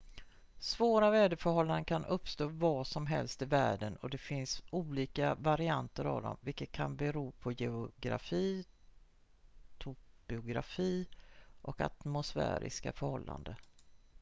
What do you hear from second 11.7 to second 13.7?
atmosfäriska förhållanden